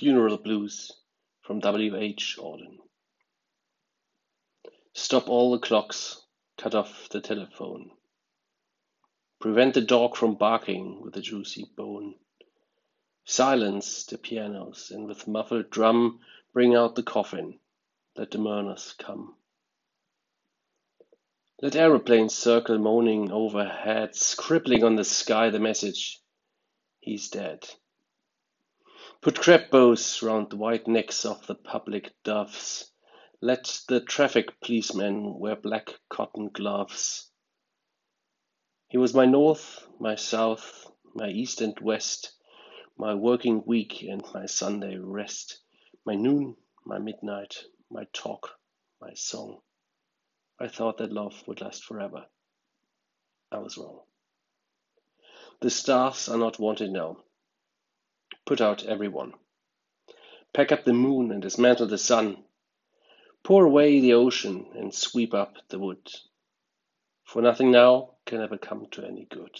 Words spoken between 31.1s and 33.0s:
of the public doves.